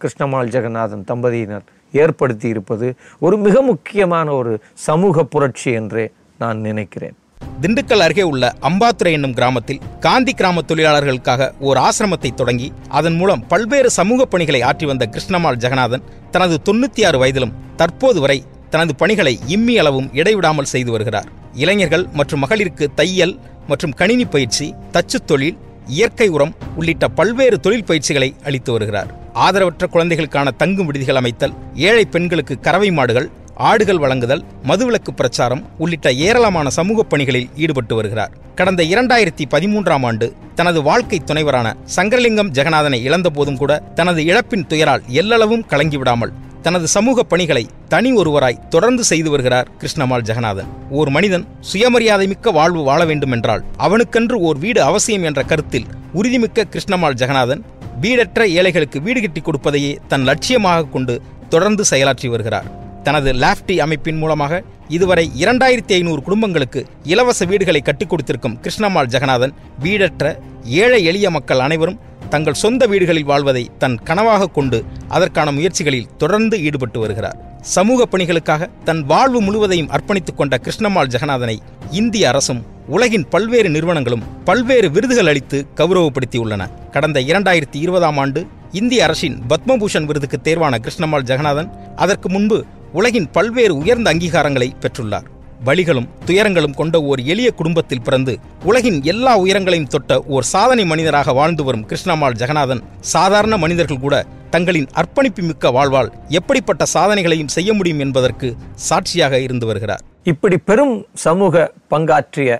கிருஷ்ணமால் 0.00 0.50
ஜெகநாதன் 0.54 1.04
தம்பதியினர் 1.04 1.64
ஏற்படுத்தி 1.92 2.48
இருப்பது 2.48 2.88
ஒரு 3.18 3.36
மிக 3.36 3.62
முக்கியமான 3.62 4.28
ஒரு 4.32 4.52
சமூக 4.86 5.24
புரட்சி 5.24 5.70
என்றே 5.72 6.04
நான் 6.38 6.58
நினைக்கிறேன். 6.58 7.16
திண்டுக்கல் 7.62 8.02
அருகே 8.04 8.22
உள்ள 8.22 8.44
அம்பாத்துறை 8.68 9.12
என்னும் 9.12 9.34
கிராமத்தில் 9.34 9.80
காந்தி 10.00 10.32
கிராம 10.32 10.62
தொழிலாளர்களுக்காக 10.66 11.48
ஓர் 11.58 11.78
ஆசிரமத்தை 11.78 12.30
தொடங்கி 12.34 12.72
அதன் 12.88 13.14
மூலம் 13.14 13.46
பல்வேறு 13.46 13.90
சமூக 13.90 14.26
பணிகளை 14.26 14.60
ஆற்றி 14.62 14.86
வந்த 14.86 15.06
கிருஷ்ணமால் 15.06 15.60
ஜெகநாதன் 15.64 16.04
தனது 16.30 16.58
தொண்ணூத்தி 16.68 17.04
ஆறு 17.06 17.18
வயதிலும் 17.18 17.54
தற்போது 17.76 18.20
வரை 18.20 18.38
தனது 18.70 18.94
பணிகளை 18.94 19.38
இம்மி 19.46 19.78
அளவும் 19.78 20.10
இடைவிடாமல் 20.12 20.70
செய்து 20.74 20.90
வருகிறார். 20.90 21.28
இளைஞர்கள் 21.54 22.06
மற்றும் 22.12 22.42
மகளிருக்கு 22.44 22.86
தையல் 22.94 23.34
மற்றும் 23.66 23.96
கணினி 24.00 24.24
பயிற்சி 24.24 24.74
தச்சு 24.92 25.18
தொழில் 25.24 25.58
இயற்கை 25.88 26.28
உரம் 26.28 26.54
உள்ளிட்ட 26.76 27.08
பல்வேறு 27.08 27.60
தொழில் 27.60 27.84
பயிற்சிகளை 27.84 28.34
அளித்து 28.44 28.72
வருகிறார். 28.72 29.10
ஆதரவற்ற 29.34 29.86
குழந்தைகளுக்கான 29.86 30.50
தங்கும் 30.50 30.86
விடுதிகள் 30.86 31.16
அமைத்தல் 31.16 31.54
ஏழை 31.74 32.04
பெண்களுக்கு 32.04 32.60
கறவை 32.60 32.90
மாடுகள் 32.90 33.28
ஆடுகள் 33.54 33.98
வழங்குதல் 33.98 34.44
மதுவிலக்கு 34.68 35.12
பிரச்சாரம் 35.16 35.62
உள்ளிட்ட 35.78 36.12
ஏராளமான 36.12 36.70
சமூக 36.70 37.02
பணிகளில் 37.02 37.48
ஈடுபட்டு 37.56 37.94
வருகிறார். 37.94 38.30
கடந்த 38.54 38.82
இரண்டாயிரத்தி 38.82 39.44
பதிமூன்றாம் 39.50 40.06
ஆண்டு 40.06 40.32
தனது 40.54 40.82
வாழ்க்கை 40.82 41.22
துணைவரான 41.24 41.74
சங்கரலிங்கம் 41.96 42.52
ஜெகநாதனை 42.52 43.00
இழந்த 43.02 43.30
போதும் 43.30 43.56
கூட 43.56 43.78
தனது 43.94 44.22
இழப்பின் 44.22 44.66
துயரால் 44.66 45.02
எல்லளவும் 45.12 45.66
கலங்கிவிடாமல் 45.68 46.32
தனது 46.68 46.88
சமூக 46.88 47.22
பணிகளை 47.22 47.62
தனி 47.88 48.12
ஒருவராய் 48.12 48.58
தொடர்ந்து 48.68 49.04
செய்து 49.04 49.30
வருகிறார் 49.30 49.68
கிருஷ்ணமால் 49.80 50.24
ஜெகநாதன். 50.28 50.66
ஓர் 50.90 51.10
மனிதன் 51.10 51.44
சுயமரியாதை 51.60 52.26
மிக்க 52.26 52.50
வாழ்வு 52.50 52.82
வாழ 52.82 53.04
வேண்டுமென்றால் 53.04 53.64
அவனுக்கென்று 53.76 54.36
ஓர் 54.38 54.58
வீடு 54.58 54.82
அவசியம் 54.82 55.22
என்ற 55.22 55.42
கருத்தில் 55.42 55.86
உறுதிமிக்க 56.14 56.66
கிருஷ்ணமால் 56.72 57.16
ஜெகநாதன் 57.20 57.62
வீடற்ற 58.00 58.46
ஏழைகளுக்கு 58.48 59.00
வீடு 59.00 59.20
கட்டி 59.20 59.40
கொடுப்பதையே 59.40 59.96
தன் 60.08 60.26
லட்சியமாக 60.28 60.90
கொண்டு 60.90 61.22
தொடர்ந்து 61.48 61.84
செயலாற்றி 61.90 62.28
வருகிறார். 62.28 62.68
தனது 63.02 63.32
லாப்டி 63.32 63.78
அமைப்பின் 63.78 64.16
மூலமாக 64.16 64.62
இதுவரை 64.88 65.30
இரண்டாயிரத்தி 65.38 65.92
ஐநூறு 65.92 66.22
குடும்பங்களுக்கு 66.22 66.86
இலவச 67.04 67.44
வீடுகளை 67.44 67.82
கட்டிக் 67.82 68.08
கொடுத்திருக்கும் 68.08 68.58
கிருஷ்ணமால் 68.62 69.12
ஜெகநாதன் 69.14 69.54
வீடற்ற 69.78 70.38
ஏழை 70.64 71.04
எளிய 71.04 71.30
மக்கள் 71.30 71.58
அனைவரும் 71.58 72.00
தங்கள் 72.28 72.60
சொந்த 72.62 72.86
வீடுகளில் 72.86 73.24
வாழ்வதை 73.24 73.70
தன் 73.78 73.98
கனவாக 74.04 74.46
கொண்டு 74.46 74.84
அதற்கான 75.08 75.52
முயற்சிகளில் 75.52 76.10
தொடர்ந்து 76.16 76.62
ஈடுபட்டு 76.62 77.00
வருகிறார். 77.00 77.38
சமூக 77.60 78.06
பணிகளுக்காக 78.10 78.66
தன் 78.84 79.02
வாழ்வு 79.04 79.40
முழுவதையும் 79.40 79.90
அர்ப்பணித்துக் 79.90 80.36
கொண்ட 80.36 80.58
கிருஷ்ணம்மாள் 80.62 81.12
ஜெகநாதனை 81.14 81.56
இந்திய 81.90 82.28
அரசும் 82.28 82.62
உலகின் 82.88 83.28
பல்வேறு 83.28 83.70
நிறுவனங்களும் 83.70 84.22
பல்வேறு 84.44 84.90
விருதுகள் 84.90 85.26
அளித்து 85.26 85.66
கௌரவப்படுத்தியுள்ளன. 85.76 86.90
கடந்த 86.90 87.20
இரண்டாயிரத்தி 87.20 87.78
இருபதாம் 87.84 88.18
ஆண்டு 88.18 88.46
இந்திய 88.72 89.04
அரசின் 89.04 89.42
பத்மபூஷன் 89.48 90.04
விருதுக்கு 90.04 90.38
தேர்வான 90.44 90.78
கிருஷ்ணம்மாள் 90.78 91.28
ஜெகநாதன் 91.30 91.70
அதற்கு 91.96 92.28
முன்பு 92.28 92.64
உலகின் 92.92 93.30
பல்வேறு 93.30 93.76
உயர்ந்த 93.76 94.14
அங்கீகாரங்களை 94.14 94.70
பெற்றுள்ளார். 94.80 95.28
வழிகளும் 95.66 96.08
துயரங்களும் 96.26 96.76
கொண்ட 96.80 96.96
ஓர் 97.10 97.20
எளிய 97.32 97.48
குடும்பத்தில் 97.58 98.02
பிறந்து 98.06 98.32
உலகின் 98.70 98.98
எல்லா 99.12 99.32
உயரங்களையும் 99.44 99.90
தொட்ட 99.94 100.18
ஓர் 100.34 100.46
சாதனை 100.52 100.84
மனிதராக 100.92 101.32
வாழ்ந்து 101.38 101.62
வரும் 101.68 101.84
கிருஷ்ணமால் 101.90 102.38
ஜெகநாதன் 102.42 102.82
சாதாரண 103.14 103.56
மனிதர்கள் 103.64 104.04
கூட 104.04 104.16
தங்களின் 104.54 104.88
அர்ப்பணிப்பு 105.00 105.42
மிக்க 105.48 105.70
வாழ்வால் 105.76 106.12
எப்படிப்பட்ட 106.38 106.82
சாதனைகளையும் 106.94 107.52
செய்ய 107.56 107.72
முடியும் 107.78 108.02
என்பதற்கு 108.04 108.48
சாட்சியாக 108.88 109.40
இருந்து 109.46 109.66
வருகிறார். 109.70 110.02
இப்படி 110.32 110.56
பெரும் 110.68 110.96
சமூக 111.26 111.64
பங்காற்றிய 111.94 112.50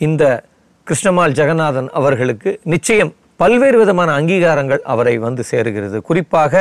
இந்த 0.00 0.24
கிருஷ்ணமால் 0.86 1.36
ஜெகநாதன் 1.40 1.90
அவர்களுக்கு 1.98 2.52
நிச்சயம் 2.74 3.12
பல்வேறு 3.42 3.78
விதமான 3.82 4.08
அங்கீகாரங்கள் 4.18 4.82
அவரை 4.92 5.14
வந்து 5.26 5.42
சேருகிறது. 5.50 5.98
குறிப்பாக 6.08 6.52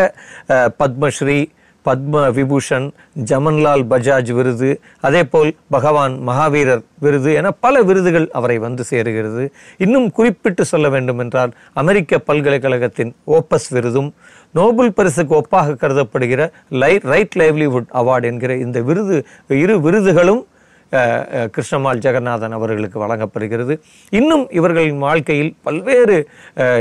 பத்மஸ்ரீ 0.82 1.40
பத்ம 1.86 2.24
விபூஷன் 2.32 2.88
ஜமன்லால் 3.26 3.84
பஜாஜ் 3.90 4.32
விருது 4.34 4.70
அதே 5.02 5.24
போல் 5.24 5.56
பகவான் 5.70 6.16
மகாவீரர் 6.28 6.84
விருது 7.00 7.34
என 7.34 7.52
பல 7.52 7.82
விருதுகள் 7.82 8.28
அவரை 8.32 8.58
வந்து 8.58 8.84
சேருகிறது. 8.90 9.44
இன்னும் 9.78 10.12
குறிப்பிட்டு 10.12 10.66
சொல்ல 10.66 10.90
வேண்டும் 10.90 11.20
என்றால் 11.20 11.52
அமெரிக்க 11.74 12.20
பல்கலைக்கழகத்தின் 12.20 13.16
ஓப்பஸ் 13.28 13.70
விருதும் 13.70 14.14
நோபல் 14.52 14.94
பரிசுக்கு 14.94 15.36
ஒப்பாக 15.36 15.76
கருதப்படுகிற 15.76 16.42
லை 16.70 16.98
ரைட் 17.04 17.36
லைவ்லிவுட் 17.38 17.90
அவார்டு 17.94 18.24
என்கிற 18.24 18.56
இந்த 18.56 18.82
விருது 18.82 19.26
இரு 19.48 19.76
விருதுகளும் 19.80 20.42
கிருஷ்ணமால் 20.92 21.98
ஜெகநாதன் 21.98 22.52
அவர்களுக்கு 22.52 23.00
வழங்கப்படுகிறது. 23.00 23.82
இன்னும் 24.10 24.50
இவர்களின் 24.50 24.98
வாழ்க்கையில் 24.98 25.56
பல்வேறு 25.64 26.30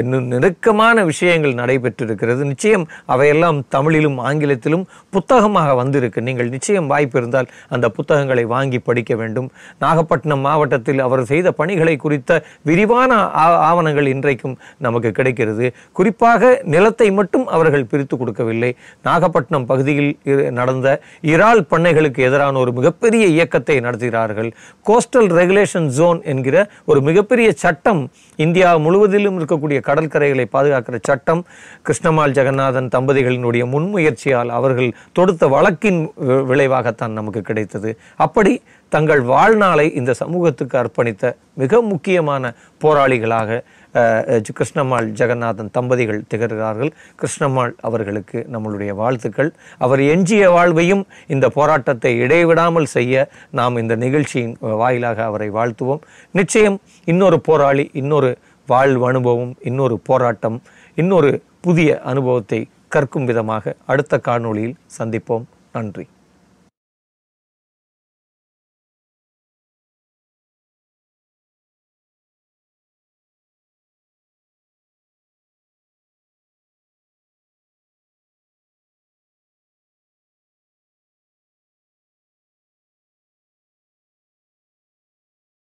நெருக்கமான 0.02 1.04
விஷயங்கள் 1.04 1.54
நடைபெற்றிருக்கிறது. 1.54 2.44
நிச்சயம் 2.44 2.88
அவையெல்லாம் 3.06 3.64
தமிழிலும் 3.68 4.18
ஆங்கிலத்திலும் 4.18 4.86
புத்தகமாக 5.10 5.74
வந்திருக்கு. 5.74 6.22
நீங்கள் 6.22 6.48
நிச்சயம் 6.48 6.86
வாய்ப்பு 6.86 7.18
இருந்தால் 7.18 7.46
அந்த 7.68 7.88
புத்தகங்களை 7.88 8.44
வாங்கி 8.44 8.78
படிக்க 8.78 9.14
வேண்டும். 9.14 9.50
நாகப்பட்டினம் 9.78 10.40
மாவட்டத்தில் 10.40 10.98
அவர் 10.98 11.24
செய்த 11.24 11.52
பணிகளை 11.52 11.96
குறித்த 11.96 12.42
விரிவான 12.62 13.14
ஆ- 13.14 13.56
ஆவணங்கள் 13.56 14.06
இன்றைக்கும் 14.06 14.58
நமக்கு 14.78 15.10
கிடைக்கிறது. 15.10 15.72
குறிப்பாக 15.92 16.60
நிலத்தை 16.64 17.12
மட்டும் 17.12 17.46
அவர்கள் 17.46 17.84
பிரித்து 17.84 18.16
கொடுக்கவில்லை. 18.16 18.76
நாகப்பட்டினம் 19.02 19.66
பகுதியில் 19.66 20.18
இரு- 20.24 20.50
நடந்த 20.50 21.00
இறால் 21.22 21.66
பண்ணைகளுக்கு 21.70 22.18
எதிரான 22.18 22.58
ஒரு 22.58 22.72
மிகப்பெரிய 22.72 23.26
இயக்கத்தை 23.26 23.80
நடத்துகிறார்கள் 24.00 24.50
கோஸ்டல் 24.88 25.28
ரெகுலேஷன் 25.38 25.88
ஜோன் 25.98 26.20
என்கிற 26.22 26.56
ஒரு 26.84 27.00
மிகப்பெரிய 27.08 27.48
சட்டம் 27.62 28.02
இந்தியா 28.44 28.68
முழுவதிலும் 28.76 29.36
இருக்கக்கூடிய 29.38 29.78
கடற்கரைகளை 29.88 30.46
பாதுகாக்கிற 30.54 30.98
சட்டம். 31.08 31.42
கிருஷ்ணமால் 31.86 32.36
ஜெகநாதன் 32.38 32.90
தம்பதிகளினுடைய 32.96 33.64
முன்முயற்சியால் 33.74 34.52
அவர்கள் 34.58 34.90
தொடுத்த 35.12 35.46
வழக்கின் 35.54 36.00
விளைவாகத்தான் 36.50 37.16
நமக்கு 37.18 37.42
கிடைத்தது. 37.42 37.92
அப்படி 38.16 38.54
தங்கள் 38.92 39.22
வாழ்நாளை 39.22 39.86
இந்த 39.98 40.12
சமூகத்துக்கு 40.22 40.76
அர்ப்பணித்த 40.78 41.24
மிக 41.62 41.80
முக்கியமான 41.92 42.52
போராளிகளாக 42.84 43.58
கிருஷ்ணம்மாள் 44.58 45.08
ஜெகநாதன் 45.20 45.70
தம்பதிகள் 45.70 46.20
திகழ்கிறார்கள். 46.34 46.90
கிருஷ்ணம்மாள் 47.20 47.72
அவர்களுக்கு 47.80 48.46
நம்மளுடைய 48.52 48.94
வாழ்த்துக்கள். 48.94 49.52
அவர் 49.78 50.00
எஞ்சிய 50.00 50.50
வாழ்வையும் 50.50 51.06
இந்த 51.26 51.48
போராட்டத்தை 51.48 52.18
இடைவிடாமல் 52.18 52.90
செய்ய 52.96 53.28
நாம் 53.50 53.76
இந்த 53.76 53.96
நிகழ்ச்சியின் 53.96 54.56
வாயிலாக 54.60 55.24
அவரை 55.24 55.50
வாழ்த்துவோம். 55.50 56.02
நிச்சயம் 56.30 56.80
இன்னொரு 57.04 57.40
போராளி 57.40 57.90
இன்னொரு 57.92 58.38
வாழ்வு 58.66 59.06
அனுபவம் 59.06 59.56
இன்னொரு 59.60 59.98
போராட்டம் 59.98 60.62
இன்னொரு 60.94 61.42
புதிய 61.60 62.00
அனுபவத்தை 62.00 62.68
கற்கும் 62.88 63.24
விதமாக 63.24 63.74
அடுத்த 63.86 64.20
காணொளியில் 64.28 64.78
சந்திப்போம். 64.98 65.44
நன்றி. 65.72 66.06